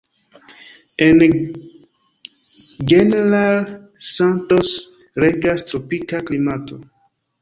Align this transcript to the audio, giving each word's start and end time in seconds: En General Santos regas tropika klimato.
En 0.97 1.19
General 2.87 3.91
Santos 3.99 4.73
regas 5.13 5.67
tropika 5.69 6.21
klimato. 6.31 6.81